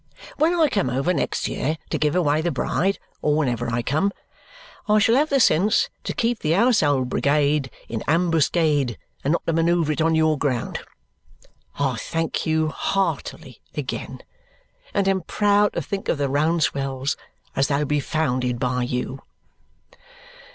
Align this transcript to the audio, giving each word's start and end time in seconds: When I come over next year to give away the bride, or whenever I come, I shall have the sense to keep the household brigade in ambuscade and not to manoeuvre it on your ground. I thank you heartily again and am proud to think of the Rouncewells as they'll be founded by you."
When 0.37 0.55
I 0.59 0.67
come 0.67 0.89
over 0.89 1.13
next 1.13 1.47
year 1.47 1.77
to 1.91 1.97
give 1.99 2.15
away 2.15 2.41
the 2.41 2.49
bride, 2.49 2.97
or 3.21 3.35
whenever 3.37 3.69
I 3.69 3.83
come, 3.83 4.11
I 4.89 4.97
shall 4.97 5.13
have 5.13 5.29
the 5.29 5.39
sense 5.39 5.91
to 6.05 6.13
keep 6.15 6.39
the 6.39 6.53
household 6.53 7.07
brigade 7.09 7.69
in 7.87 8.03
ambuscade 8.07 8.97
and 9.23 9.33
not 9.33 9.45
to 9.45 9.53
manoeuvre 9.53 9.93
it 9.93 10.01
on 10.01 10.15
your 10.15 10.39
ground. 10.39 10.79
I 11.77 11.97
thank 11.97 12.47
you 12.47 12.69
heartily 12.69 13.61
again 13.77 14.21
and 14.91 15.07
am 15.07 15.21
proud 15.21 15.73
to 15.73 15.83
think 15.83 16.09
of 16.09 16.17
the 16.17 16.29
Rouncewells 16.29 17.15
as 17.55 17.67
they'll 17.67 17.85
be 17.85 17.99
founded 17.99 18.57
by 18.57 18.81
you." 18.81 19.21